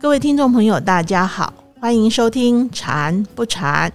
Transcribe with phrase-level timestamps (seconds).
[0.00, 3.90] 各位听众朋友，大家好，欢迎收听《禅不禅》。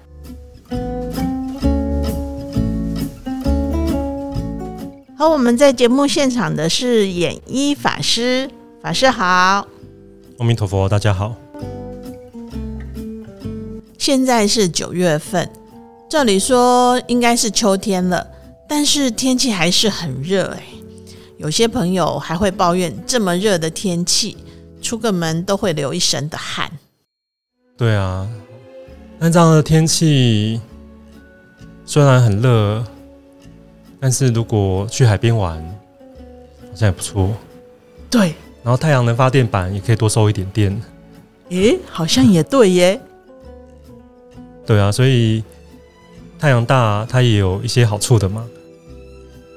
[5.18, 8.50] 和我们在节目现场的是演一法师，
[8.82, 9.68] 法师好。
[10.40, 11.36] 阿弥陀佛，大家好。
[13.98, 15.48] 现在是九月份，
[16.10, 18.28] 照理说应该是秋天了，
[18.72, 20.64] 但是天气还是很热哎。
[21.38, 24.38] 有些朋友还会抱怨这么热的天气，
[24.82, 26.72] 出个门都会流一身的汗。
[27.78, 28.26] 对啊，
[29.20, 30.62] 那这样的天气
[31.86, 32.82] 虽然很热，
[34.00, 35.62] 但是如果去海边玩，
[36.70, 37.30] 好像也不错。
[38.10, 38.34] 对，
[38.64, 40.82] 然后太阳能发电板也可以多收一点电。
[41.50, 43.02] 诶，好像也对耶。
[44.66, 45.44] 对啊，所以
[46.40, 48.48] 太阳大，它也有一些好处的嘛。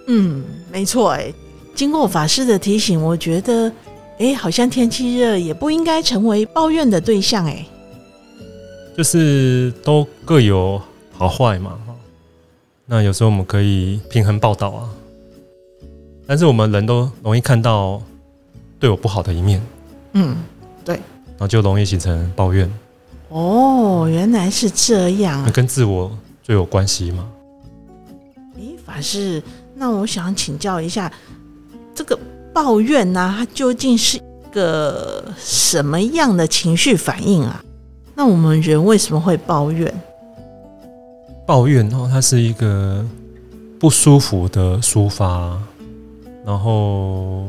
[0.06, 1.32] 嗯，没错哎。
[1.74, 3.72] 经过法师的提醒，我觉得，
[4.18, 7.66] 哎，好像天气热也不应该成为抱怨的对象哎。
[8.96, 10.80] 就是都各有
[11.12, 11.78] 好坏嘛，
[12.86, 14.88] 那有时候我们可以平衡报道啊。
[16.26, 18.00] 但是我们人都容易看到
[18.78, 19.60] 对我不好的一面。
[20.12, 20.36] 嗯，
[20.84, 20.94] 对。
[20.94, 22.72] 然后就容易形成抱怨。
[23.30, 25.50] 哦，原来是这样啊！
[25.52, 27.28] 跟自我最有关系嘛？
[28.56, 29.42] 诶，法师，
[29.74, 31.12] 那我想请教一下，
[31.94, 32.18] 这个
[32.52, 37.62] 抱怨呢，它究竟是一个什么样的情绪反应啊？
[38.14, 39.92] 那我们人为什么会抱怨？
[41.46, 43.04] 抱怨哦，它是一个
[43.78, 45.60] 不舒服的抒发，
[46.46, 47.44] 然后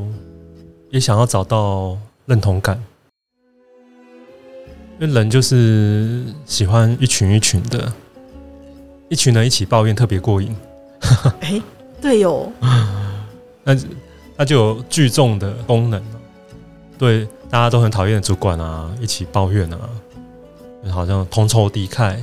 [0.89, 2.81] 也想要找到认同感。
[4.99, 7.93] 因为人就是喜欢一群一群的，
[9.09, 10.55] 一群人一起抱怨特别过瘾。
[11.41, 11.61] 哎，
[12.05, 12.51] 对哦，
[13.65, 13.75] 那
[14.37, 15.99] 那就有聚众的功能
[16.99, 19.79] 对，大家都很讨厌的主管啊，一起抱怨啊，
[20.91, 22.15] 好像同仇敌忾，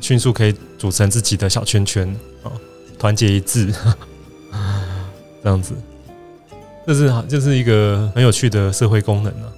[0.00, 2.08] 迅速可以组成自己的小圈圈
[2.44, 2.52] 啊，
[2.96, 3.74] 团结一致，
[5.42, 5.74] 这样子，
[6.86, 9.50] 这是这是一个很有趣的社会功能啊。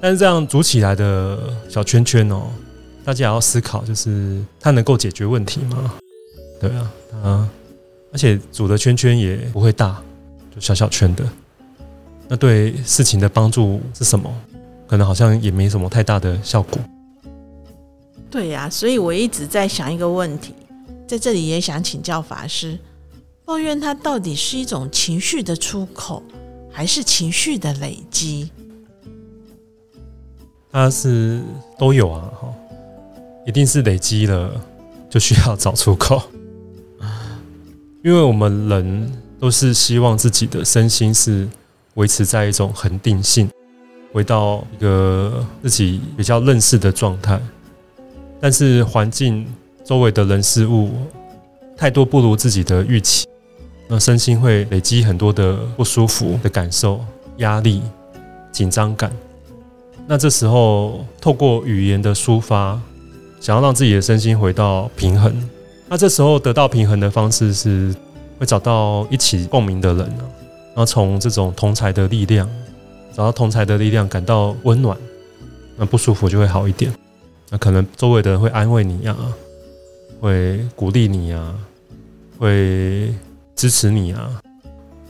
[0.00, 1.36] 但是这样组起来的
[1.68, 2.42] 小圈圈哦，
[3.04, 5.92] 大家也要思考，就是它能够解决问题吗？
[6.60, 6.92] 对啊，
[7.24, 7.48] 啊，
[8.12, 10.02] 而且组的圈圈也不会大，
[10.54, 11.24] 就小小圈的，
[12.28, 14.30] 那对事情的帮助是什么？
[14.86, 16.78] 可能好像也没什么太大的效果。
[18.30, 20.54] 对呀，所以我一直在想一个问题，
[21.06, 22.78] 在这里也想请教法师：
[23.46, 26.22] 抱怨它到底是一种情绪的出口，
[26.70, 28.50] 还是情绪的累积？
[30.70, 31.40] 它是
[31.78, 32.54] 都有啊，哈，
[33.46, 34.60] 一定是累积了，
[35.08, 36.22] 就需要找出口。
[38.04, 41.48] 因为我们人都是希望自己的身心是
[41.94, 43.48] 维持在一种恒定性，
[44.12, 47.40] 回到一个自己比较认识的状态。
[48.40, 49.46] 但是环境
[49.84, 50.90] 周围的人事物
[51.76, 53.24] 太多不如自己的预期，
[53.86, 57.00] 那身心会累积很多的不舒服的感受、
[57.36, 57.82] 压力、
[58.50, 59.12] 紧张感。
[60.08, 62.80] 那这时候，透过语言的抒发，
[63.40, 65.32] 想要让自己的身心回到平衡。
[65.92, 67.94] 那这时候得到平衡的方式是，
[68.38, 70.24] 会找到一起共鸣的人啊，
[70.68, 72.48] 然后从这种同才的力量，
[73.12, 74.96] 找到同才的力量，感到温暖，
[75.76, 76.90] 那不舒服就会好一点。
[77.50, 79.14] 那可能周围的人会安慰你呀，
[80.18, 81.54] 会鼓励你呀，
[82.38, 83.14] 会
[83.54, 84.40] 支持你啊。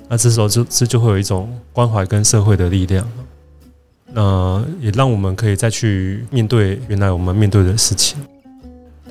[0.09, 3.09] 那这时候就这就会有一种关怀跟社会的力量。
[4.13, 8.19] 那也让我们可以再去面对原来我们面对的事情，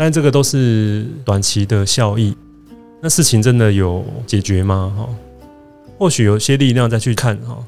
[0.01, 2.35] 但这个都是短期的效益。
[2.99, 4.91] 那事情真的有解决吗？
[4.97, 5.07] 哈，
[5.99, 7.63] 或许有些力量再去看哈。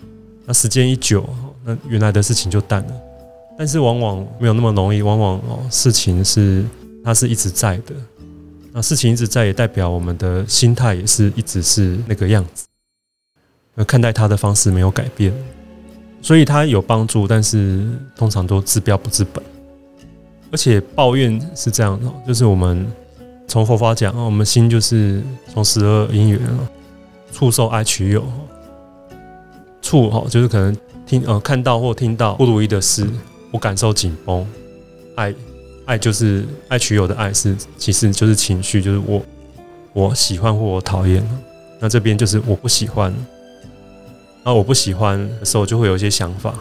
[0.47, 1.23] 那时间一久，
[1.63, 2.93] 那原来的事情就淡了。
[3.55, 6.65] 但是往往没有那么容易，往往哦，事情是
[7.05, 7.93] 它是一直在的。
[8.71, 12.65] 那事情一直在，也代表我们的心态也是一直是那个样子，
[13.75, 15.31] 呃，看待它的方式没有改变。
[16.19, 19.43] 所以它有帮助，但是通常都治标不治本。
[20.53, 22.85] 而且抱怨是这样的，就是我们
[23.47, 25.19] 从佛法讲，我们心就是
[25.51, 26.69] 从十二因缘啊，
[27.31, 28.23] 触受爱取有，
[29.81, 30.77] 触哈就是可能
[31.07, 33.03] 听呃看到或听到不如意的事，
[33.49, 34.47] 我感受紧绷。
[35.15, 35.33] 爱
[35.85, 39.23] 爱就是爱取有的爱是，其实就是情绪，就是我
[39.91, 41.27] 我喜欢或我讨厌。
[41.79, 43.11] 那这边就是我不喜欢。
[44.43, 46.53] 那我不喜欢的时候，就会有一些想法，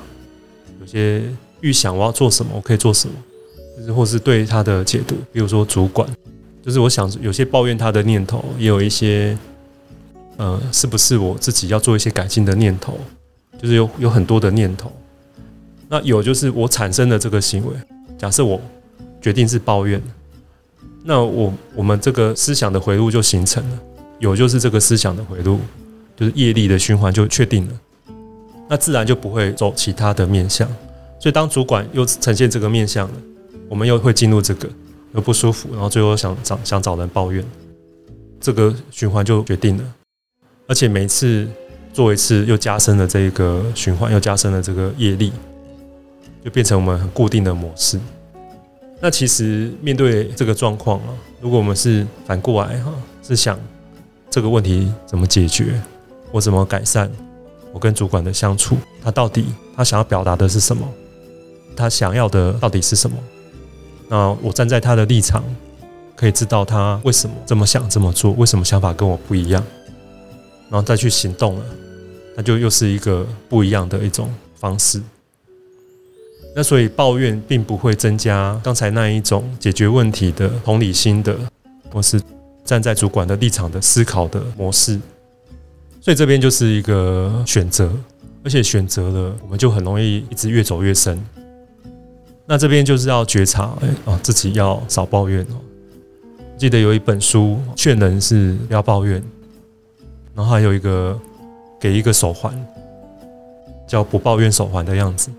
[0.81, 1.23] 有些
[1.61, 3.15] 预想我要做什么，我可以做什么，
[3.77, 5.17] 就是或是对他的解读。
[5.33, 6.09] 比如说主管，
[6.65, 9.37] 就是我想有些抱怨他的念头，也有一些
[10.37, 12.99] 呃，是不是我自己要做一些改进的念头？
[13.61, 14.91] 就是有有很多的念头。
[15.89, 17.75] 那有就是我产生的这个行为，
[18.19, 18.61] 假设我
[19.21, 20.03] 决定是抱怨，
[21.05, 23.79] 那我我们这个思想的回路就形成了。
[24.19, 25.61] 有就是这个思想的回路，
[26.17, 27.73] 就是业力的循环就确定了。
[28.69, 30.67] 那自然就不会走其他的面相。
[31.19, 33.15] 所以当主管又呈现这个面相了，
[33.73, 34.69] 我们又会进入这个
[35.15, 37.43] 又不舒服，然后最后想找想找人抱怨，
[38.39, 39.85] 这个循环就决定了。
[40.69, 41.49] 而且每次
[41.91, 45.33] 做一次，又加深了这个循环，又加深了这个业力。
[46.45, 47.99] 就变成我们很固定的模式。
[49.01, 52.93] 那其实面对这个状况啊，如果我们是反过来哈，
[53.23, 53.59] 是想
[54.29, 55.81] 这个问题怎么解决，
[56.31, 57.11] 我怎么改善
[57.73, 60.87] 我跟主管的相处，他到底他想要表达的是什么，
[61.75, 63.17] 他想要的到底是什么？
[64.13, 65.43] 那我站在他的立场，
[66.15, 69.65] 可以知道他为什么这么想这么做，为什么想法跟我不一样，
[70.69, 71.65] 然后再去行动了，
[72.37, 75.01] 那就又是一个不一样的一种方式。
[76.55, 81.35] 那所以抱怨并不会增加刚才那一种解决问题的同理心的，
[81.91, 82.21] 或是
[82.67, 85.01] 站在主管的立场的思考的模式。
[86.03, 87.91] 所以这边就是一个选择，
[88.45, 91.19] 而且选择了，我们就很容易一直越走越深。
[92.47, 95.57] 那这边就是要觉察，哎啊，自己要少抱怨哦。
[96.59, 99.23] 记得有一本书劝人是不要抱怨，
[100.35, 101.19] 然后还有一个
[101.81, 102.55] 给一个手环，
[103.87, 105.31] 叫不抱怨手环的样子。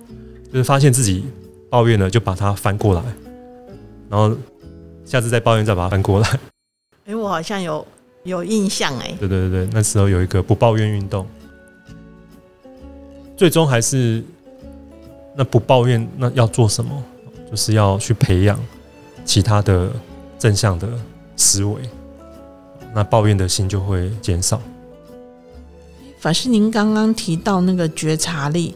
[0.51, 1.25] 就是发现自己
[1.69, 3.01] 抱怨了，就把它翻过来，
[4.09, 4.35] 然后
[5.03, 6.39] 下次再抱怨，再把它翻过来。
[7.05, 7.85] 哎，我好像有
[8.23, 9.15] 有印象哎。
[9.19, 11.27] 对对对对，那时候有一个不抱怨运动，
[13.35, 14.23] 最终还是
[15.35, 17.03] 那不抱怨，那要做什么？
[17.49, 18.59] 就是要去培养
[19.25, 19.89] 其他的
[20.39, 20.87] 正向的
[21.35, 21.81] 思维，
[22.93, 24.61] 那抱怨的心就会减少。
[26.19, 28.75] 法师，您刚刚提到那个觉察力。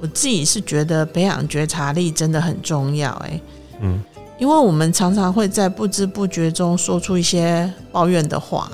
[0.00, 3.40] 我自己是觉得培养觉察力真的很重要，哎，
[3.80, 4.00] 嗯，
[4.38, 8.70] 因为我们常常会在不知不觉中说出一些抱怨的话。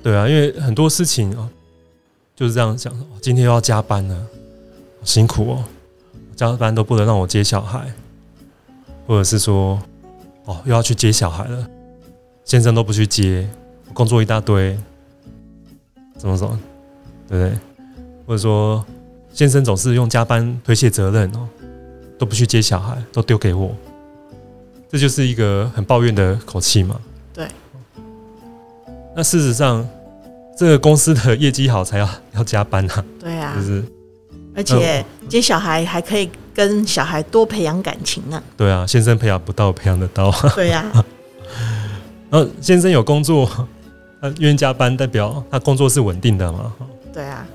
[0.00, 1.50] 对啊，因为很多事情啊，
[2.36, 4.26] 就是这样讲，今天又要加班了，
[5.02, 5.64] 辛苦哦，
[6.36, 7.92] 加班都不能让我接小孩，
[9.06, 9.80] 或者是说，
[10.44, 11.68] 哦，又要去接小孩了，
[12.44, 13.48] 先生都不去接，
[13.92, 14.78] 工作一大堆，
[16.16, 16.58] 怎么怎么，
[17.28, 17.58] 对不对？
[18.26, 18.84] 或者说。
[19.32, 21.48] 先生总是用加班推卸责任哦，
[22.18, 23.72] 都不去接小孩，都丢给我，
[24.88, 27.00] 这就是一个很抱怨的口气嘛。
[27.32, 27.46] 对。
[29.14, 29.88] 那事实上，
[30.58, 33.04] 这个公司的业绩好才要要加班啊。
[33.20, 33.54] 对啊。
[33.54, 33.84] 就是。
[34.54, 38.42] 而且接小孩还可以跟小孩多培养感情呢。
[38.56, 40.30] 对啊，先生培养不到，培养得到。
[40.54, 40.84] 对呀。
[42.30, 43.48] 然 后先生有工作，
[44.20, 46.72] 他愿意加班，代表他工作是稳定的嘛。
[47.12, 47.46] 对啊。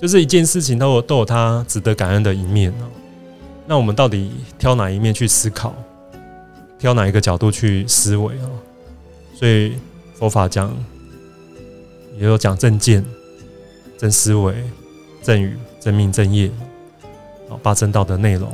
[0.00, 2.88] 就是一件事情都有都有他值得感恩的一面哦。
[3.66, 5.74] 那我们到底挑哪一面去思考？
[6.78, 8.48] 挑哪一个角度去思维啊？
[9.34, 9.74] 所以
[10.14, 10.74] 佛法讲
[12.18, 13.04] 也有讲正见、
[13.98, 14.54] 正思维、
[15.22, 16.50] 正语、正命、正业
[17.48, 18.52] 啊，八正道的内容。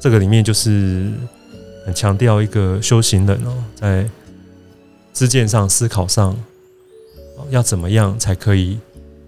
[0.00, 1.10] 这个里面就是
[1.84, 4.08] 很强调一个修行人哦，在
[5.12, 6.36] 知见上、思考上，
[7.50, 8.78] 要怎么样才可以？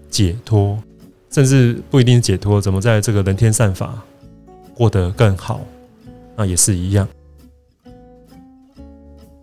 [0.09, 0.81] 解脱，
[1.29, 4.01] 甚至不一定解脱，怎么在这个人天善法
[4.73, 5.61] 过得更好？
[6.35, 7.07] 那也是一样。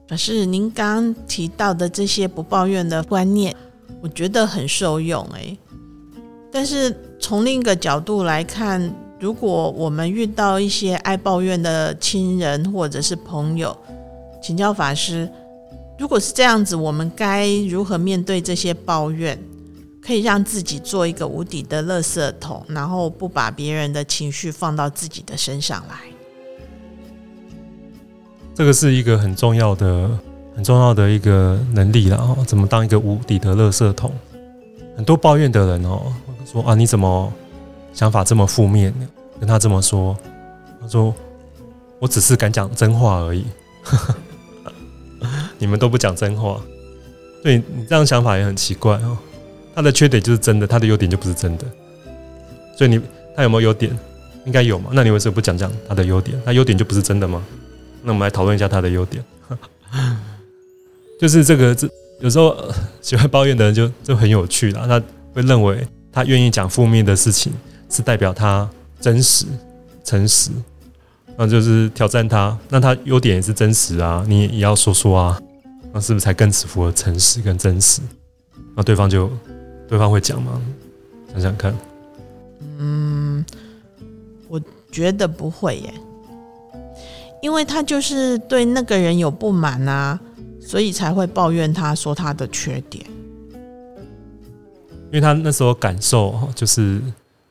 [0.09, 3.55] 可是您刚刚提到的这些不抱怨的观念，
[4.01, 5.57] 我觉得很受用诶。
[6.57, 13.77] 但是从另一个角度来看，如果我们遇到一些爱抱怨的亲人或者是朋友，
[14.43, 15.31] 请教法师，
[15.99, 19.39] 如果是这样子，我们该如何面对这些抱怨？
[20.01, 25.97] 可以让自己做一个无底的垃圾桶，然后不把别人的情绪放到自己的身上来。
[28.55, 30.09] 这个是一个很重要的、
[30.55, 32.43] 很重要的一个能力了哦。
[32.47, 34.11] 怎么当一个无底的垃圾桶？
[34.97, 36.11] 很多抱怨的人哦，
[36.47, 37.33] 说啊，你怎么
[37.93, 39.09] 想法这么负面呢？
[39.41, 40.17] 跟他这么说，
[40.81, 41.13] 他说
[41.99, 43.45] 我只是敢讲真话而已。
[45.59, 46.61] 你们都不讲真话，
[47.43, 49.19] 对你这样想法也很奇怪哦。
[49.75, 51.65] 他的缺点就是真的，他的优点就不是真的。
[52.79, 53.01] 所以你
[53.35, 53.97] 他有没有优点？
[54.45, 54.91] 应该有嘛？
[54.93, 56.41] 那你为什么不讲讲他的优点？
[56.45, 57.43] 他优点就不是真的吗？
[58.03, 59.25] 那我们来讨论一下他的优点。
[61.21, 61.89] 就是这个，这
[62.21, 62.57] 有时候
[63.01, 64.87] 喜欢抱怨的人就就很有趣了。
[64.87, 65.03] 他
[65.35, 65.87] 会认为
[66.17, 67.53] 他愿意讲负面的事情，
[67.91, 68.67] 是代表他
[68.99, 69.45] 真实、
[70.03, 70.51] 诚实，
[71.37, 72.59] 那就是挑战他。
[72.71, 75.39] 那他优点也是真实啊，你也要说说啊。
[75.93, 78.01] 那是不是才更符合诚实跟真实？
[78.75, 79.31] 那对方就
[79.87, 80.59] 对方会讲吗？
[81.33, 81.77] 想想看，
[82.79, 83.45] 嗯，
[84.49, 84.59] 我
[84.91, 85.93] 觉得不会耶，
[87.43, 90.19] 因为他就是对那个人有不满啊，
[90.63, 93.05] 所以才会抱怨他说他的缺点。
[95.07, 97.01] 因为他那时候感受，就是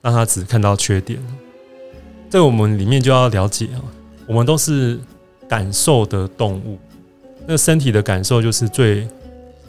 [0.02, 1.20] 让他只看到缺点。
[2.30, 3.82] 在我们里面就要了解啊，
[4.28, 5.00] 我们都是
[5.48, 6.78] 感受的动物，
[7.48, 9.08] 那身体的感受就是最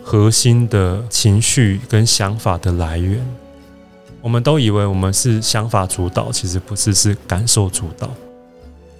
[0.02, 3.24] 核心的情绪跟想法的来源。
[4.20, 8.10] 我们都以为我们是想法主导，其实不是，是感受主导。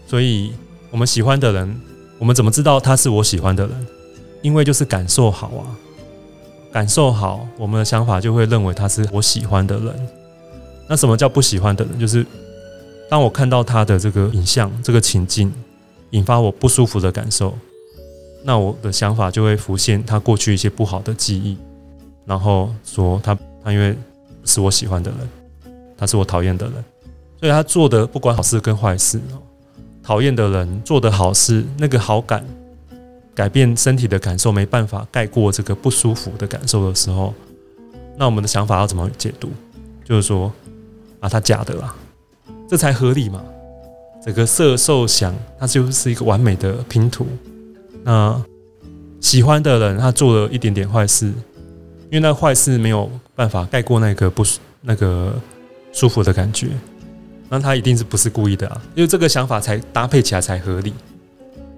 [0.06, 0.52] 所以，
[0.90, 1.80] 我们喜欢的人，
[2.18, 3.86] 我们怎么知道他是我喜欢的人？
[4.42, 5.66] 因为就是感受好啊，
[6.76, 10.08] 感受好，我们的想法就会认为他是我喜欢的人。
[10.86, 11.98] 那什么叫不喜欢的人？
[11.98, 12.26] 就是
[13.08, 15.50] 当我看到他的这个影像、这个情境，
[16.10, 17.56] 引发我不舒服的感受，
[18.44, 21.56] 那我的想法就会浮现他过去一些不好的记忆，
[22.26, 23.96] 然后说他他因为。
[24.44, 26.74] 是我喜欢的人，他是我讨厌的人，
[27.40, 29.20] 所以他做的不管好事跟坏事，
[30.04, 32.44] 讨厌的人做的好事，那个好感
[33.36, 37.34] 改变身体的感受没办法盖过这个不舒服的感受的时候，
[38.16, 39.50] 那我们的想法要怎么解读？
[40.02, 40.50] 就是说
[41.20, 41.94] 啊，他假的啦，
[42.66, 43.44] 这才合理嘛。
[44.24, 47.28] 整个色受想，它就是一个完美的拼图。
[48.02, 48.42] 那
[49.20, 51.26] 喜欢的人，他做了一点点坏事。
[52.06, 54.44] 因为那坏事没有办法盖过那个不
[54.80, 55.34] 那个
[55.92, 56.68] 舒服的感觉，
[57.48, 58.82] 那他一定是不是故意的啊？
[58.94, 60.94] 因为这个想法才搭配起来才合理。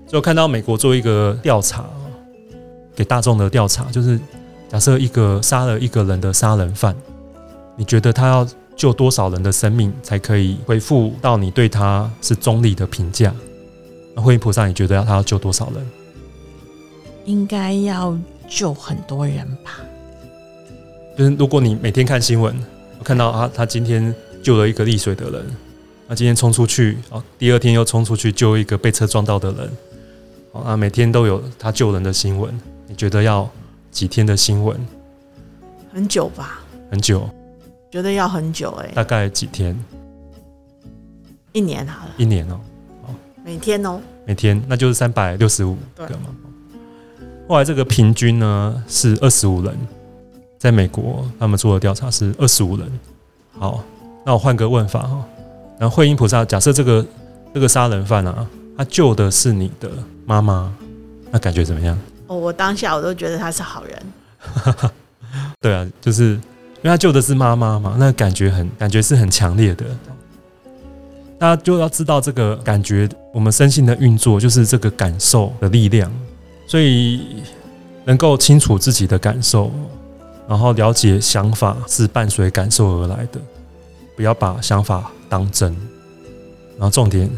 [0.09, 1.85] 就看到美国做一个调查，
[2.97, 4.19] 给大众的调查，就是
[4.69, 6.97] 假设一个杀了一个人的杀人犯，
[7.77, 13.35] 你觉得他要救多少人的生命才可以恢复到你对他是中立的评价？
[14.15, 15.87] 那慧音菩萨，你觉得要他要救多少人？
[17.27, 18.17] 应该要
[18.49, 19.81] 救很多人吧。
[21.19, 22.57] 就是如果你每天看新闻，
[23.05, 25.45] 看到啊，他今天救了一个溺水的人，
[26.07, 29.71] 那今天冲出去，哦，第二天又冲出去救一个被车撞到的人，
[30.53, 32.53] 啊，每天都有他救人的新闻，
[32.87, 33.49] 你觉得要
[33.91, 34.77] 几天的新闻？
[35.93, 36.61] 很久吧？
[36.91, 37.29] 很久？
[37.91, 38.91] 觉得要很久哎？
[38.95, 39.79] 大概几天？
[41.53, 42.13] 一年好了。
[42.17, 42.61] 一年哦，
[43.07, 43.15] 哦，
[43.45, 46.35] 每天哦，每天那就是三百六十五个嘛。
[47.49, 49.75] 后来这个平均呢是二十五人。
[50.59, 53.01] 在美国，他们做的调查是二十五人。
[53.53, 53.85] 好，
[54.27, 55.25] 那我换个问法哈。
[55.79, 57.07] 然后慧音菩萨，假设这个
[57.55, 58.45] 这个杀人犯啊，
[58.77, 59.89] 他救的是你的
[60.29, 60.71] 妈妈，
[61.31, 61.99] 那感觉怎么样？
[62.27, 64.03] 哦，我当下我都觉得他是好人。
[65.59, 69.87] 对啊，就是因为他救的是妈妈嘛，那感觉很感觉是很强烈的。
[71.39, 76.13] 大家就要知道这个感觉，我们身心的运作就是这个感受的力量，
[76.67, 77.43] 所以
[78.05, 79.73] 能够清楚自己的感受。
[80.47, 83.41] 然后了解想法是伴随感受而来的，
[84.15, 85.75] 不要把想法当真。
[86.77, 87.31] 然后重点，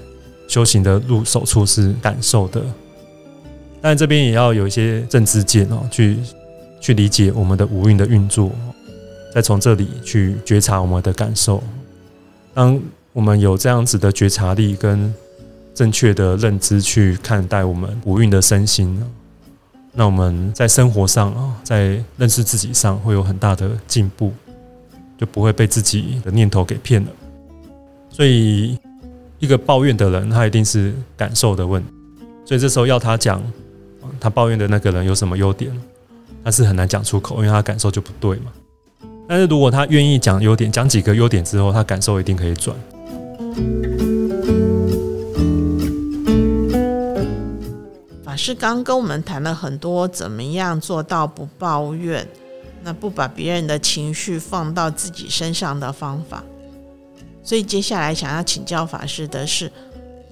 [0.51, 2.61] 修行的入手处是感受的，
[3.81, 6.19] 但这边也要有一些正知见哦，去
[6.81, 8.51] 去理解我们的五蕴的运作，
[9.33, 11.63] 再从这里去觉察我们的感受。
[12.53, 12.81] 当
[13.13, 15.15] 我们有这样子的觉察力跟
[15.73, 19.01] 正确的认知去看待我们五蕴的身心。
[19.93, 24.33] 那我们在生活上啊，在认识自己上会有很大的进步，
[25.17, 27.09] 就不会被自己的念头给骗了。
[28.09, 28.77] 所以，
[29.41, 31.83] 一个抱怨的人，他一定是感受的问。
[32.45, 33.43] 所以这时候要他讲
[34.21, 35.73] 他抱怨的那个人有什么优点，
[36.45, 38.53] 他是很难讲出口，因为他感受就不对嘛。
[39.27, 42.77] 但是如果他愿意讲优点，讲几个优点之后，他感受一定可以转。
[48.23, 52.29] 法师刚跟我们谈了很多怎么样做到不抱怨，
[52.85, 56.45] 那不把别人的情绪放到自己身上的方法。
[57.43, 59.71] 所以接下来想要请教法师的是，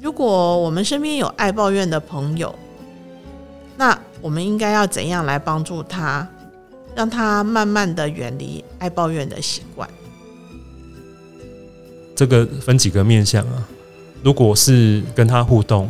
[0.01, 2.55] 如果我们身边有爱抱怨的朋友，
[3.77, 6.27] 那我们应该要怎样来帮助他，
[6.95, 9.89] 让他慢慢的远离爱抱怨的习惯？
[12.15, 13.69] 这个分几个面向啊，
[14.23, 15.89] 如果是跟他互动。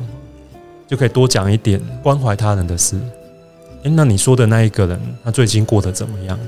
[0.89, 2.99] 就可以多讲一点关怀他人的事。
[3.83, 6.39] 诶，那你说的那一个人，他最近过得怎么样？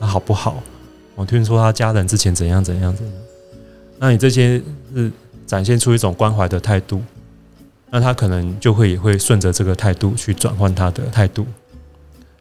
[0.00, 0.62] 他好不好？
[1.14, 3.14] 我听说他家人之前怎样怎样怎样。
[4.02, 4.60] 那你这些
[4.92, 5.08] 是
[5.46, 7.00] 展现出一种关怀的态度，
[7.88, 11.46] 那他可能就会也会顺着这个态度去转换他的态度。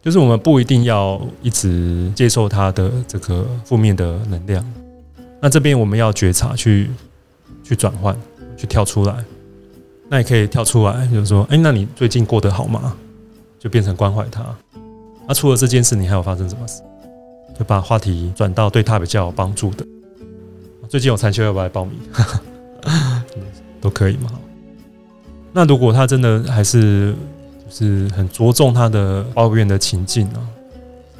[0.01, 4.65] 就是我们不一定要一直接受他的这个负面的能量。
[5.39, 6.89] 那这边我们要觉察，去
[7.63, 8.17] 去转换，
[8.57, 9.23] 去跳出来。
[10.09, 12.97] 那也可以跳出来，就是说，哎，那你最近过得好吗？
[13.59, 14.43] 就变成关怀他。
[15.27, 16.81] 那除了这件事，你还有发生什么事？
[17.55, 19.85] 就把话题转到对他比较有帮助的。
[20.91, 21.97] 最近有残休，要不要来报名？
[23.79, 24.29] 都可以嘛。
[25.53, 27.15] 那如果他真的还是
[27.65, 30.47] 就是很着重他的抱怨的情境呢？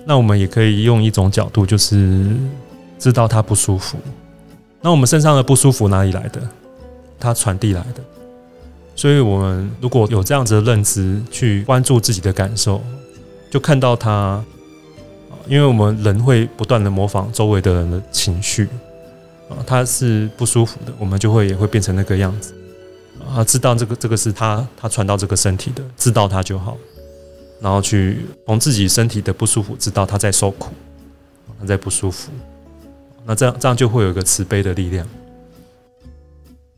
[0.03, 2.35] 那我们也可以用一种角度，就是
[2.99, 3.97] 知道他不舒服。
[4.81, 6.41] 那我们身上的不舒服哪里来的？
[7.17, 8.03] 他传递来的。
[8.93, 12.81] 所以，我们如果有这样子的认知，去关注自己的感受，
[13.49, 14.43] 就看到他。
[15.47, 18.67] 因为我们人会不断的模仿周围的人的情绪
[19.51, 22.53] 啊，他是不舒服的，我们就会也会变成那个样子
[23.27, 23.43] 啊。
[23.43, 26.77] 知道这个这个是他他传到这个身体的，知道他就好。
[27.59, 30.71] 然后去从自己身体的不舒服，知道他在受苦，
[31.59, 32.31] 他在不舒服，
[33.23, 35.07] 那这样这样就会有一个慈悲的力量。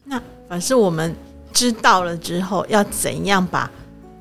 [0.04, 1.16] 那反是我们
[1.54, 3.72] 知道了之后，要怎样把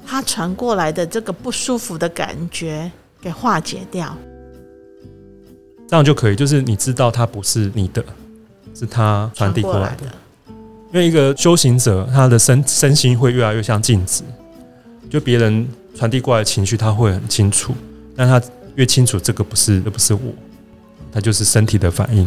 [0.06, 2.88] 他传过来的这个不舒服的感觉
[3.20, 4.16] 给化解掉？
[5.88, 8.04] 这样就可以，就是你知道他不是你的，
[8.82, 10.02] 是他传递过来的。
[10.92, 14.22] 因为一个修行者，他的身身心会越来越像镜子，
[15.08, 15.66] 就别人。
[15.94, 17.74] 传递过来的情绪，他会很清楚，
[18.16, 18.40] 但他
[18.76, 20.20] 越清楚，这个不是，这不是我，
[21.12, 22.26] 他就是身体的反应，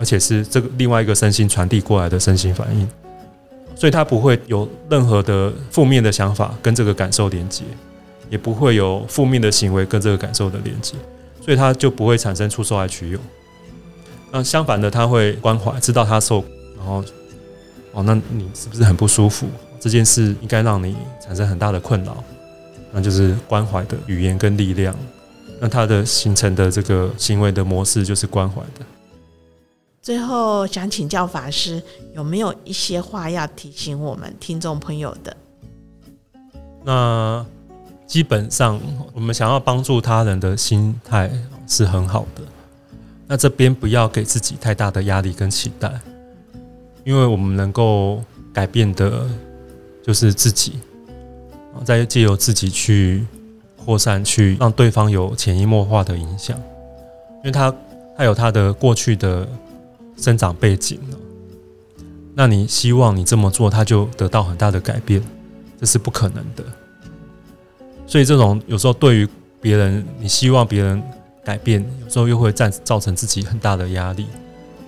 [0.00, 2.88] 而且是这个另外一个身心传递过来的身心反应，
[3.76, 7.62] 所以他不会有任何的负面的想法跟这个感受连接，
[8.28, 10.96] 也不会有负面的行为跟这个感受的连接，
[11.40, 13.18] 所以他就不会产生出受害取有。
[14.36, 16.44] 那相反的，他会关怀，知道他受，
[16.76, 17.04] 然后，
[17.92, 19.46] 哦，那你是不是很不舒服？
[19.78, 22.16] 这件事应该让你产生很大的困扰。
[22.90, 24.92] 那就是关怀的语言跟力量，
[25.60, 28.84] 那他的形成的这个行为的模式就是关怀的。
[30.02, 31.80] 最后想请教法师，
[32.16, 35.36] 有没有一些话要提醒我们听众朋友的？
[36.82, 37.46] 那
[38.04, 38.80] 基本上
[39.12, 41.30] 我们想要帮助他人的心态
[41.68, 42.42] 是很好的，
[43.26, 45.90] 那这边不要给自己太大的压力跟期待，
[47.04, 49.26] 因为我们能够改变的
[50.02, 50.74] 就是自己。
[51.84, 53.26] 再借由自己去
[53.84, 56.56] 扩散，去让对方有潜移默化的影响，
[57.38, 57.74] 因为他
[58.16, 59.44] 他有他的过去的
[60.16, 61.00] 生长背景
[62.32, 65.20] 那你希望你这么做，他就得到很大的改变，
[65.80, 66.62] 这是不可能的。
[68.06, 69.28] 所以这种有时候对于
[69.60, 71.02] 别人，你希望别人
[71.44, 74.26] 改变，有时候又会造造成自己很大的压力，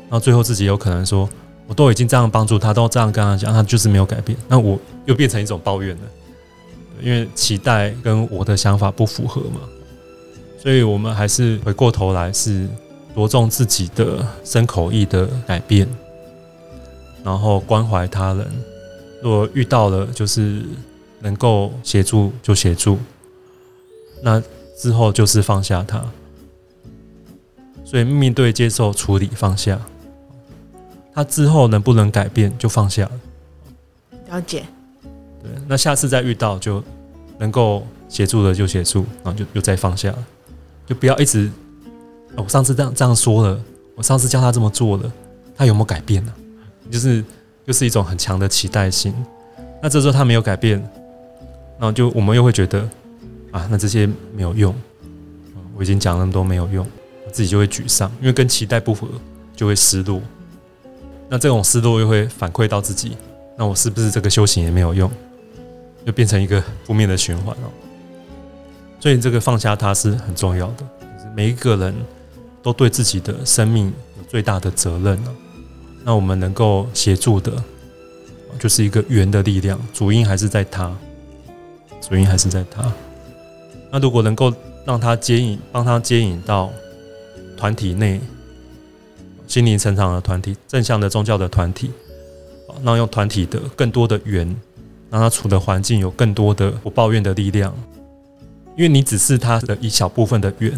[0.09, 1.29] 然后最后自己有可能说，
[1.66, 6.03] 我都已经这样帮助他，都这样跟他讲，他就是没有改变，那我又变成一种抱怨了。
[7.03, 9.61] 因为期待跟我的想法不符合嘛，
[10.59, 12.66] 所以我们还是回过头来是
[13.14, 15.87] 着重自己的身口意的改变，
[17.23, 18.47] 然后关怀他人。
[19.23, 20.62] 如果遇到了，就是
[21.21, 22.99] 能够协助就协助，
[24.23, 24.42] 那
[24.79, 26.03] 之后就是放下他。
[27.87, 29.81] 所以面对、接受、处理、放下，
[31.14, 33.05] 他之后能不能改变就放下。
[33.05, 33.11] 了
[34.31, 34.64] 了解。
[35.40, 36.83] 对那下次再遇到，就
[37.38, 40.27] 能够协助的就协助，然后就又再放下了，
[40.85, 41.49] 就不要一直。
[42.37, 43.62] 我上次这样这样说了，
[43.94, 45.12] 我上次教他这么做了，
[45.57, 46.35] 他有没有改变呢？
[46.90, 47.25] 就是
[47.66, 49.14] 又是一种很强的期待性。
[49.81, 50.81] 那这时候他没有改变，
[51.79, 52.81] 然后就我们又会觉得
[53.53, 54.75] 啊，那这些没有用，
[55.77, 56.85] 我已经讲那么多没有用，
[57.37, 59.07] 自己就会沮丧，因为跟期待不符，
[59.55, 60.22] 就会失落。
[61.29, 63.14] 那这种失落又会反馈到自己，
[63.59, 65.11] 那我是不是这个修行也没有用？
[66.07, 67.70] 就变成一个负面的循环了，
[68.99, 70.87] 所以这个放下它是很重要的。
[71.35, 71.94] 每一个人
[72.62, 75.35] 都对自己的生命有最大的责任了。
[76.03, 77.53] 那我们能够协助的，
[78.59, 80.90] 就是一个圆的力量，主因还是在他，
[82.01, 82.90] 主因还是在他。
[83.90, 84.51] 那如果能够
[84.87, 86.72] 让他接引，帮他接引到
[87.57, 88.21] 团体内，
[89.47, 91.90] 心灵成长的团体，正向的宗教的团体，
[92.83, 94.55] 那用团体的更多的缘。
[95.09, 97.73] 让他处的环境有更多的不抱怨的力量，
[98.77, 100.73] 因为你只是他的一小部分的缘，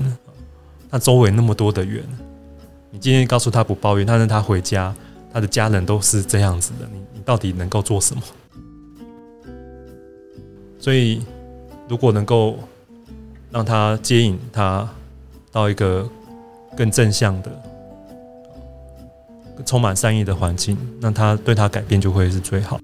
[0.91, 2.05] 他周围那么多的缘，
[2.91, 4.95] 你今天告诉他不抱怨，但是他回家，
[5.33, 8.23] 他的家人都是这样子的，你你到底能够做什么？
[10.79, 11.23] 所以，
[11.89, 12.59] 如果能够
[13.51, 14.87] 让他接引他
[15.51, 16.09] 到一个
[16.77, 17.51] 更正向的、
[19.67, 22.79] 充满善意的环境，那他对他改变就会是最好。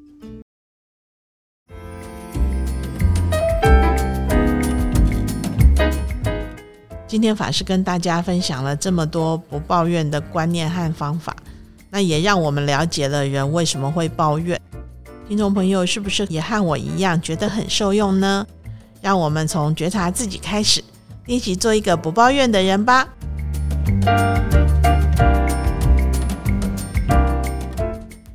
[7.07, 11.37] 今天法师跟大家分享了这么多不抱怨的观念和方法，
[11.91, 14.61] 那也让我们了解了人为什么会抱怨。
[15.29, 18.45] 听众朋友是不是也和我一样觉得很受用呢？
[19.01, 20.83] 让我们从觉察自己开始，
[21.27, 23.09] 一起做一个不抱怨的人吧。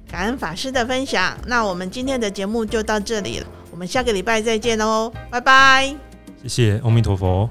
[0.07, 5.95] 感恩法师的分享，那我们今天的节目就到这里了，我们下个礼拜再见哦，拜拜。
[6.41, 7.49] 谢谢，阿弥陀佛。